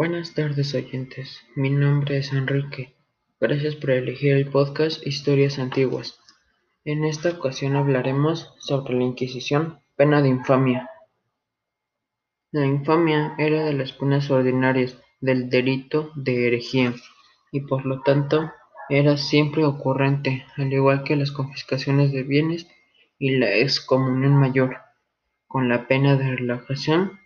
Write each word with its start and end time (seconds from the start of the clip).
Buenas 0.00 0.32
tardes 0.32 0.74
oyentes, 0.74 1.42
mi 1.56 1.68
nombre 1.68 2.16
es 2.16 2.32
Enrique. 2.32 2.94
Gracias 3.38 3.76
por 3.76 3.90
elegir 3.90 4.32
el 4.32 4.46
podcast 4.46 5.06
Historias 5.06 5.58
Antiguas. 5.58 6.18
En 6.86 7.04
esta 7.04 7.28
ocasión 7.28 7.76
hablaremos 7.76 8.54
sobre 8.60 8.94
la 8.94 9.04
Inquisición, 9.04 9.80
pena 9.96 10.22
de 10.22 10.30
infamia. 10.30 10.88
La 12.50 12.64
infamia 12.64 13.34
era 13.36 13.62
de 13.62 13.74
las 13.74 13.92
penas 13.92 14.30
ordinarias 14.30 14.98
del 15.20 15.50
delito 15.50 16.12
de 16.14 16.46
herejía 16.46 16.94
y 17.52 17.60
por 17.60 17.84
lo 17.84 18.00
tanto 18.00 18.50
era 18.88 19.18
siempre 19.18 19.66
ocurrente, 19.66 20.46
al 20.56 20.72
igual 20.72 21.04
que 21.04 21.14
las 21.14 21.30
confiscaciones 21.30 22.10
de 22.10 22.22
bienes 22.22 22.66
y 23.18 23.36
la 23.36 23.54
excomunión 23.54 24.34
mayor, 24.34 24.78
con 25.46 25.68
la 25.68 25.86
pena 25.86 26.16
de 26.16 26.36
relajación 26.36 27.20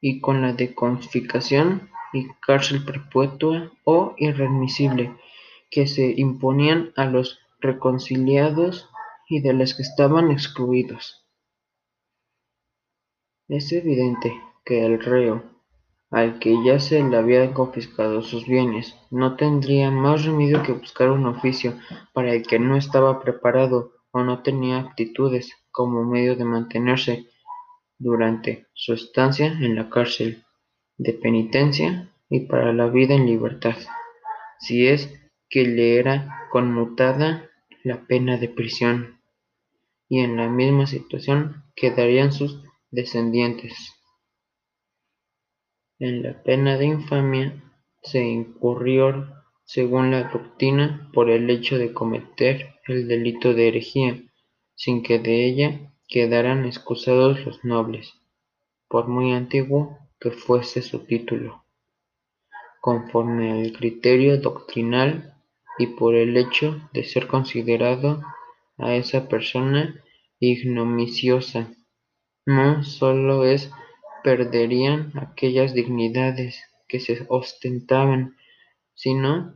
y 0.00 0.22
con 0.22 0.40
la 0.40 0.54
de 0.54 0.74
confiscación 0.74 1.90
y 2.12 2.28
cárcel 2.40 2.84
perpetua 2.84 3.70
o 3.84 4.14
irremisible 4.18 5.14
que 5.70 5.86
se 5.86 6.14
imponían 6.16 6.92
a 6.96 7.04
los 7.04 7.38
reconciliados 7.60 8.88
y 9.28 9.40
de 9.40 9.52
los 9.52 9.74
que 9.74 9.82
estaban 9.82 10.30
excluidos. 10.30 11.26
Es 13.48 13.72
evidente 13.72 14.40
que 14.64 14.84
el 14.84 15.00
reo, 15.00 15.42
al 16.10 16.38
que 16.38 16.54
ya 16.64 16.78
se 16.78 17.02
le 17.02 17.16
habían 17.16 17.52
confiscado 17.52 18.22
sus 18.22 18.46
bienes, 18.46 18.96
no 19.10 19.36
tendría 19.36 19.90
más 19.90 20.24
remedio 20.24 20.62
que 20.62 20.72
buscar 20.72 21.10
un 21.10 21.26
oficio 21.26 21.78
para 22.12 22.32
el 22.32 22.46
que 22.46 22.58
no 22.58 22.76
estaba 22.76 23.20
preparado 23.20 23.92
o 24.10 24.22
no 24.22 24.42
tenía 24.42 24.78
aptitudes 24.78 25.52
como 25.70 26.04
medio 26.04 26.36
de 26.36 26.44
mantenerse 26.44 27.26
durante 27.98 28.66
su 28.74 28.94
estancia 28.94 29.46
en 29.46 29.74
la 29.74 29.90
cárcel 29.90 30.44
de 30.98 31.12
penitencia 31.14 32.12
y 32.28 32.40
para 32.40 32.72
la 32.72 32.88
vida 32.88 33.14
en 33.14 33.26
libertad, 33.26 33.76
si 34.58 34.86
es 34.86 35.12
que 35.48 35.64
le 35.64 35.98
era 35.98 36.46
conmutada 36.50 37.48
la 37.84 38.06
pena 38.06 38.36
de 38.36 38.48
prisión, 38.48 39.20
y 40.08 40.20
en 40.20 40.36
la 40.36 40.48
misma 40.48 40.86
situación 40.86 41.64
quedarían 41.76 42.32
sus 42.32 42.62
descendientes. 42.90 43.94
En 45.98 46.22
la 46.22 46.42
pena 46.42 46.76
de 46.76 46.86
infamia 46.86 47.62
se 48.02 48.24
incurrió, 48.24 49.28
según 49.64 50.10
la 50.10 50.24
doctrina, 50.24 51.10
por 51.12 51.30
el 51.30 51.48
hecho 51.50 51.78
de 51.78 51.92
cometer 51.92 52.74
el 52.86 53.06
delito 53.06 53.54
de 53.54 53.68
herejía, 53.68 54.22
sin 54.74 55.02
que 55.02 55.18
de 55.18 55.46
ella 55.46 55.92
quedaran 56.08 56.64
excusados 56.64 57.44
los 57.44 57.64
nobles, 57.64 58.14
por 58.88 59.08
muy 59.08 59.32
antiguo 59.32 59.98
que 60.20 60.30
fuese 60.30 60.82
su 60.82 61.00
título, 61.06 61.64
conforme 62.80 63.52
al 63.52 63.72
criterio 63.72 64.38
doctrinal 64.38 65.34
y 65.78 65.86
por 65.86 66.14
el 66.14 66.36
hecho 66.36 66.80
de 66.92 67.04
ser 67.04 67.28
considerado 67.28 68.22
a 68.76 68.94
esa 68.94 69.28
persona 69.28 70.02
ignominiosa. 70.40 71.68
No 72.46 72.82
solo 72.82 73.44
es 73.44 73.70
perderían 74.22 75.12
aquellas 75.16 75.74
dignidades 75.74 76.62
que 76.88 77.00
se 77.00 77.26
ostentaban, 77.28 78.36
sino 78.94 79.54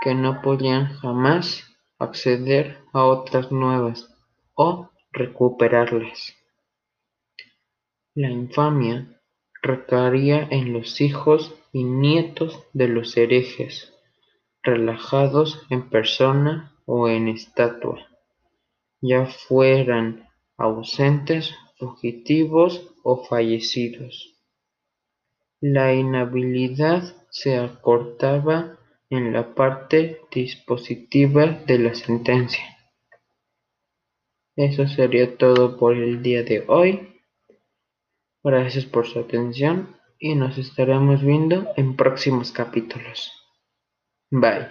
que 0.00 0.14
no 0.14 0.42
podían 0.42 0.86
jamás 0.98 1.64
acceder 1.98 2.78
a 2.92 3.04
otras 3.04 3.52
nuevas 3.52 4.08
o 4.54 4.90
recuperarlas. 5.12 6.34
La 8.14 8.30
infamia 8.30 9.19
recaería 9.62 10.48
en 10.50 10.72
los 10.72 11.00
hijos 11.00 11.54
y 11.72 11.84
nietos 11.84 12.62
de 12.72 12.88
los 12.88 13.16
herejes, 13.16 13.94
relajados 14.62 15.66
en 15.70 15.88
persona 15.88 16.74
o 16.86 17.08
en 17.08 17.28
estatua, 17.28 18.08
ya 19.00 19.26
fueran 19.26 20.28
ausentes, 20.56 21.54
fugitivos 21.78 22.92
o 23.02 23.24
fallecidos. 23.24 24.36
La 25.60 25.94
inhabilidad 25.94 27.02
se 27.30 27.56
acortaba 27.56 28.78
en 29.10 29.32
la 29.32 29.54
parte 29.54 30.20
dispositiva 30.30 31.46
de 31.66 31.78
la 31.78 31.94
sentencia. 31.94 32.64
Eso 34.56 34.86
sería 34.86 35.36
todo 35.36 35.78
por 35.78 35.96
el 35.96 36.22
día 36.22 36.42
de 36.42 36.64
hoy. 36.68 37.19
Gracias 38.42 38.86
por 38.86 39.06
su 39.06 39.20
atención 39.20 39.96
y 40.18 40.34
nos 40.34 40.58
estaremos 40.58 41.22
viendo 41.22 41.68
en 41.76 41.96
próximos 41.96 42.52
capítulos. 42.52 43.32
Bye. 44.30 44.68